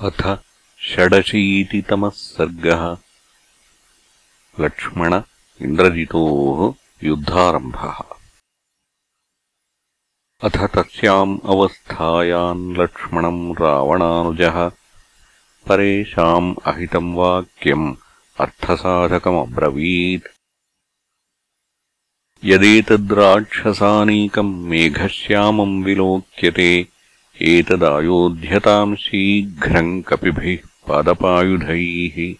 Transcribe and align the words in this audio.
अथ 0.00 0.38
षडशीतितमः 0.80 2.10
सर्गः। 2.10 2.96
लक्ष्मण 4.60 5.22
इन्द्रजितोः 5.62 6.74
युद्धारम्भः। 7.06 7.98
अथ 10.42 10.50
तस्याम् 10.50 11.38
अवस्थायाम् 11.44 12.76
लक्ष्मणम् 12.76 13.60
रावणानुजः। 13.60 14.70
परेषाम् 15.68 16.54
अहितम् 16.64 17.14
वाक्यम् 17.14 17.96
अर्थसाधकमब्रवीत्। 18.40 20.28
यदेतद्राक्षसानीकम् 22.44 24.64
मेघश्यामम् 24.64 25.84
विलोक्यते 25.84 26.97
एतदायोध्यताम् 27.42 28.96
शीघ्रम् 28.96 30.02
कपिभिः 30.02 30.68
पादपायुधैः। 30.88 32.34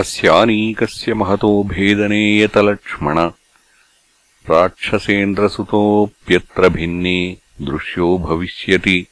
अस्यानीकस्य 0.00 1.14
महतो 1.14 1.62
भेदने 1.62 2.38
यतलक्ष्मण 2.38 3.30
राक्षसेन्द्रसुतोऽप्यत्र 4.50 6.68
भिन्ने 6.68 7.36
दृश्यो 7.60 8.18
भविष्यति। 8.18 9.06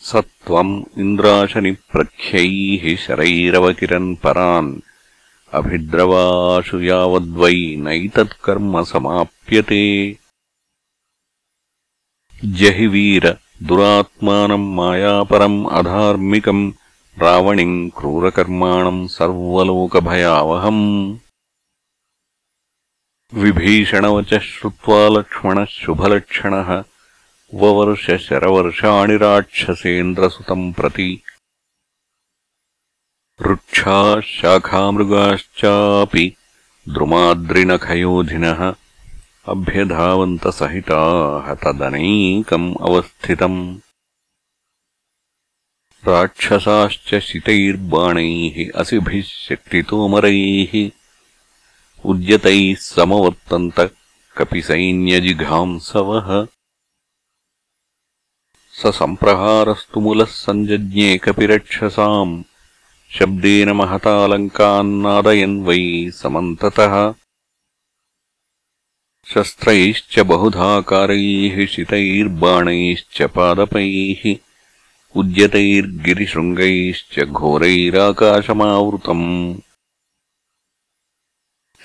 स 0.00 0.16
त्वम् 0.16 0.84
इन्द्राशनिप्रख्यैः 0.98 2.96
शरैरवकिरन् 2.96 4.16
परान्। 4.16 4.80
अभिद्रवाशु 5.52 6.80
यावद्वै 6.80 7.76
नैतत्कर्म 7.76 8.84
समाप्यते 8.84 10.19
जहि 12.44 12.86
वीर 12.86 13.36
दुरात्मानम् 13.62 14.74
मायापरम् 14.74 15.66
अधार्मिकम् 15.66 16.72
रावणिम् 17.18 17.90
क्रूरकर्माणम् 17.90 19.08
सर्वलोकभयावहम्। 19.08 21.16
विभीषणवचः 23.34 24.38
श्रुत्वा 24.38 25.08
लक्ष्मणः 25.08 25.64
शुभलक्षणः 25.64 26.84
ववर्षशरवर्षाणि 27.54 29.16
राक्षसेन्द्रसुतम् 29.16 30.72
प्रति। 30.72 31.22
वृक्षाः 33.42 34.20
शाखामृगाश्चापि 34.20 36.36
द्रुमाद्रिनखयोधिनः 36.88 38.74
अभ्यधावन्तसहिताः 39.48 41.54
तदनैकम् 41.54 42.74
अवस्थितम्। 42.80 43.78
राक्षसाश्च 46.08 47.14
शितैर्बाणैः 47.14 48.80
असिभिः 48.80 49.22
शक्तितोमरैः। 49.22 50.90
उद्यतैः 52.04 52.74
समवर्तन्त 52.74 53.94
कपिसैन्यजिघांसवः। 54.36 56.46
स 58.72 58.86
सम्प्रहारस्तु 58.86 60.00
मुलः 60.00 60.24
सञ्जज्ञे 60.24 61.18
कपिरक्षसाम्। 61.18 62.44
शब्देन 63.10 63.72
महतालङ्कान्नादयन् 63.72 65.64
वै 65.64 66.10
समन्ततः 66.10 67.14
शस्त्रैश्च 69.34 70.18
बहुधाकारैः 70.18 71.66
शितैर्बाणैश्च 71.66 73.22
पादपैः 73.22 74.36
उद्यतैर्गिरिशृङ्गैश्च 75.16 77.24
घोरैराकाशमावृतम्। 77.24 79.58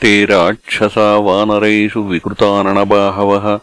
ते 0.02 0.26
राक्षसा 0.26 1.18
वानरेषु 1.18 2.02
विकृताननबाहवः 2.02 3.60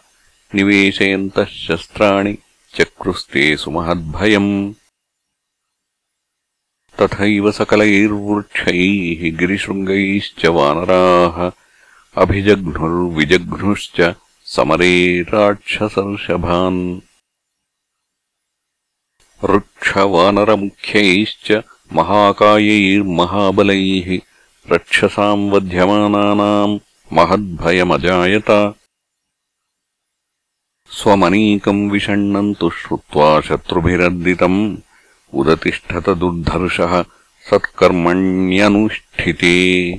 निवेशयन्तः 0.55 1.45
शस्त्राणि 1.45 2.37
चक्रुस्ते 2.75 3.57
सुमहद्भयम्। 3.57 4.73
तथैव 7.01 7.51
सकलैर्वृक्षैः 7.51 9.37
गिरिशृङ्गैश्च 9.37 10.45
वानराः 10.45 11.62
अभिजघ्नुर्विजघ्नुश्च 12.17 14.15
समरे 14.45 15.21
राक्षसर्षभान्। 15.21 17.01
वृक्षवानरमुख्यैश्च 19.43 21.61
महाकायैर्महाबलैः 21.93 24.19
रक्षसाम् 24.71 25.51
वध्यमानानाम् 25.51 26.79
महद्भयमजायत। 27.13 28.75
स्वमनीकम् 30.89 31.91
विषण्णम् 31.91 32.53
श्रुत्वा 32.53 33.41
शत्रुभिरर्दितम्। 33.41 34.77
उदतिष्ठत 35.33 36.09
दुर्धर्षः 36.09 37.05
सत्कर्मण्यनुष्ठिते 37.49 39.93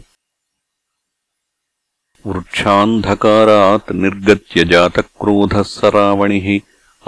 वृक्षान्धकारात् 2.26 3.92
निर्गत्य 3.92 4.64
जातक्रोधः 4.64 5.62
स 5.62 5.80
रावणिः 5.84 6.60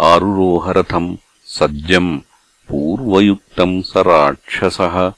आरुरोहरथम् 0.05 1.17
सज्जम् 1.45 2.21
पूर्वयुक्तम् 2.69 3.83
स 3.83 3.93
राक्षसः। 3.97 5.13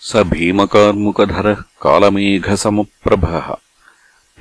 स 0.00 0.16
भीमकार्मुकधरः 0.16 1.54
कालमेघसमप्रभः। 1.54 3.56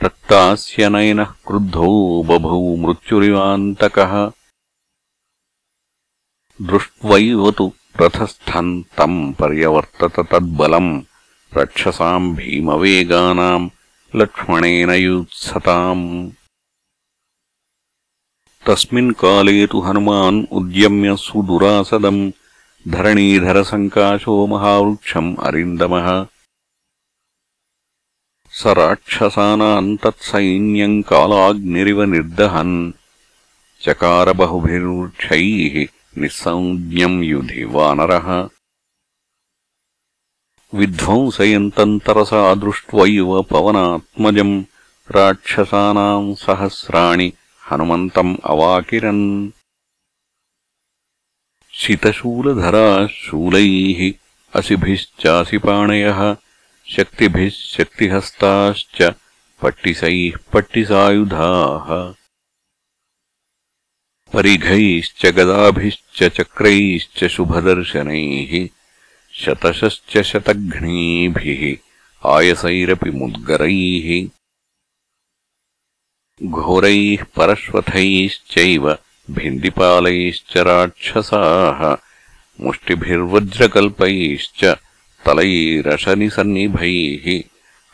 रक्तास्य 0.03 0.89
नयनः 0.89 1.23
क्रुद्धो 1.23 2.23
बभौ 2.23 2.75
मृत्युरिवान्तकः। 2.75 4.31
दृष्ट्वैव 6.61 7.51
तु 7.51 7.73
रथस्थम् 8.01 8.83
तम् 8.83 9.33
पर्यवर्तत 9.33 10.19
तद्बलम् 10.19 11.01
रक्षसाम् 11.57 12.35
भीमवेगानाम् 12.35 13.69
लक्ष्मणेन 14.15 14.89
युत्सताम्। 14.89 16.31
तस्मिन् 18.67 19.13
काले 19.13 19.67
तु 19.67 19.79
हनुमान् 19.79 20.45
उद्यम्य 20.51 21.17
सुदुरासदम् 21.17 22.31
धरणीधरसङ्काशो 22.87 24.47
महावृक्षम् 24.47 25.37
अरिन्दमः। 25.37 26.25
स 28.51 28.67
राक्षसानाम् 28.67 29.97
तत्सैन्यम् 29.97 31.03
कालाग्निरिव 31.03 32.03
निर्दहन्। 32.03 32.93
चकारबहुभिर्वृक्षैः 33.81 35.85
निःसञ्ज्ञम् 36.21 37.23
युधि 37.23 37.63
वानरः 37.63 38.49
विध्वंसयन्तन्तरसा 40.73 42.55
दृष्ट्वैव 42.55 43.41
पवनात्मजम् 43.41 44.63
राक्षसानाम् 45.11 46.35
सहस्राणि 46.35 47.33
हनुमन्तम् 47.71 48.37
अवाकिरन्। 48.43 49.51
शितशूलधराः 51.71 53.07
शूलैः 53.07 54.13
असिभिश्चासिपाणयः 54.55 56.35
शक्तिभिः 56.87 57.49
शक्तिहस्ताश्च 57.49 59.13
पट्टिसैः 59.61 60.31
पट्टिसायुधाः। 60.53 62.13
परिघैश्च 64.33 65.25
गदाभिश्च 65.25 66.23
चक्रैश्च 66.23 67.25
शुभदर्शनैः 67.25 68.67
शतशश्च 69.41 70.13
शतघ्नीभिः 70.29 71.61
आयसैरपि 72.33 73.11
मुद्गरैः 73.19 74.09
घोरैः 76.41 77.23
परश्वथैश्चैव 77.37 78.85
भिन्दिपालैश्च 79.37 80.53
राक्षसाः 80.67 81.81
मुष्टिभिर्वज्रकल्पैश्च 82.65 84.61
तलैरशनिसन्निभैः 85.25 87.25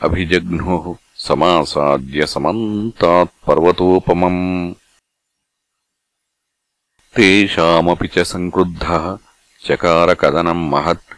अभिजघ्नुः 0.08 0.86
समासाद्य 1.28 2.26
समन्तात्पर्वतोपमम् 2.34 4.44
तेषामपि 7.16 8.08
च 8.16 8.18
सङ्क्रुद्धः 8.34 9.06
चकारकदनम् 9.66 10.70
महत् 10.72 11.09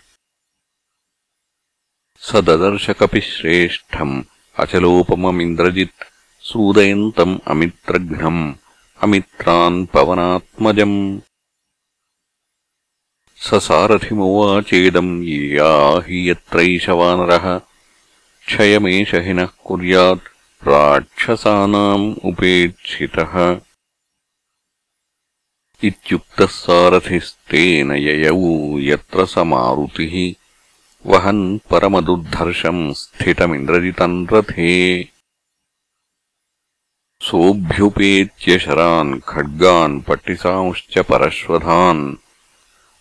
स 2.31 2.35
ददर्शकपि 2.35 3.21
श्रेष्ठम् 3.21 4.23
अचलोपममिन्द्रजित् 4.59 6.03
सूदयन्तम् 6.41 7.39
अमित्रघ्नम् 7.47 8.53
अमित्रान् 9.03 9.85
पवनात्मजम्। 9.85 11.19
स 13.37 13.53
सारथिमुवाचेदम् 13.53 15.23
याहि 15.27 16.29
यत्रैष 16.29 16.89
वानरः 16.89 17.57
क्षयमेष 18.47 19.15
हि 19.15 19.33
नः 19.33 19.49
कुर्यात् 19.65 20.27
राक्षसानाम् 20.67 22.15
उपेक्षितः। 22.25 23.61
इत्युक्तः 25.83 26.45
सारथिस्तेन 26.45 27.91
ययौ 27.91 28.79
यत्र 28.79 29.25
स 29.25 29.37
मारुतिः 29.37 30.40
वहन् 31.05 31.59
परमदुर्धर्षम् 31.59 32.93
स्थितमिन्द्रजितम् 32.93 34.27
रथे 34.33 35.03
सोऽभ्युपेत्य 37.21 38.59
शरान् 38.59 39.21
खड्गान् 39.21 40.01
पट्टिसांश्च 40.01 40.99
परश्वधान्। 40.99 42.15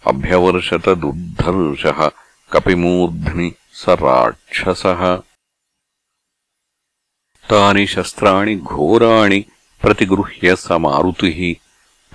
अभ्यवर्षत 0.06 0.88
दुर्धर्षः 0.88 2.10
कपिमूर्ध्नि 2.52 3.52
स 3.72 3.84
राक्षसः। 3.88 5.16
तानि 7.50 7.86
शस्त्राणि 7.86 8.56
घोराणि 8.56 9.44
प्रतिगृह्य 9.82 10.56
स 10.56 10.72
मारुतिः। 10.72 11.66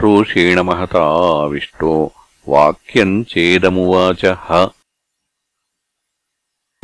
रोषेण 0.02 0.60
महताविष्टो 0.60 2.14
वाक्यम् 2.48 3.24
चेदमुवाचः। 3.24 4.72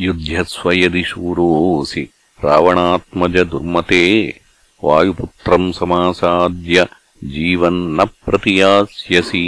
युध्यस्व 0.01 0.71
यदि 0.73 1.03
शूरोऽसि 1.11 2.03
रावणात्मजदुर्मते 2.45 4.05
वायुपुत्रम् 4.85 5.73
समासाद्य 5.79 6.85
जीवन्न 7.35 8.05
प्रतियास्यसि 8.27 9.45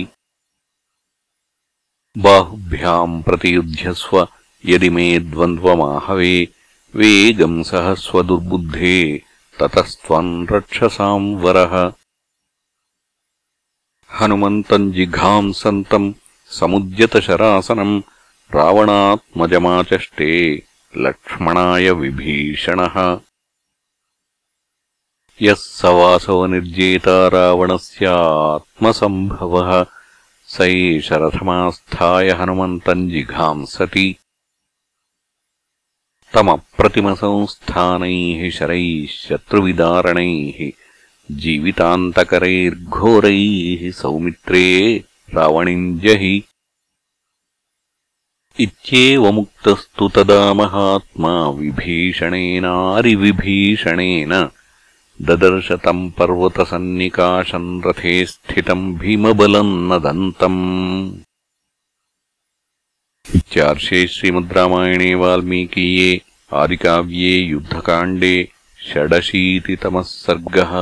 बाहुभ्याम् 2.25 3.23
प्रतियुध्यस्व 3.23 4.27
यदि 4.73 4.89
मे 4.97 5.09
द्वन्द्वमाहवे 5.31 6.35
वेगम् 7.01 7.63
सहस्वदुर्बुद्धे 7.71 8.99
ततस्त्वम् 9.61 10.47
रक्षसाम् 10.53 11.35
वरः 11.43 11.75
हनुमन्तम् 14.21 14.93
जिघांसन्तम् 14.93 16.13
समुद्यतशरासनम् 16.59 18.01
रावणात्मजमाचष्टे 18.56 20.34
लक्ष्मणाय 20.96 21.92
विभीषणः। 22.02 22.98
यः 25.42 25.54
स 25.58 25.86
वासवनिर्जेता 25.86 27.16
रावणस्यात्मसम्भवः 27.34 29.72
स 30.54 30.56
एष 30.62 31.12
रथमास्थाय 31.12 32.30
हनुमन्तम् 32.40 33.10
जिघांसति 33.12 34.08
तमप्रतिमसंस्थानैः 36.36 38.42
शरैः 38.58 39.08
शत्रुविदारणैः 39.18 40.60
जीवितान्तकरैर्घोरैः 41.42 43.82
सौमित्रे 44.02 44.68
रावणिम् 45.36 46.00
जहि 46.06 46.36
इत्येवमुक्तस्तु 48.62 50.08
तदा 50.16 50.42
महात्मा 50.54 51.30
विभीषणेनारिविभीषणेन 51.60 54.34
ददर्श 55.28 55.70
तम् 55.86 56.12
पर्वतसन्निकाशम् 56.18 57.70
रथे 57.86 58.14
स्थितम् 58.32 58.84
भीमबलम् 59.00 59.72
नदन्तम् 59.92 60.60
इत्यार्षे 63.26 64.02
श्रीमद् 64.16 64.54
रामायणे 64.58 65.12
वाल्मीकीये 65.22 66.12
आदिकाव्ये 66.62 67.34
युद्धकाण्डे 67.38 68.36
षडशीतितमः 68.90 70.06
सर्गः 70.08 70.74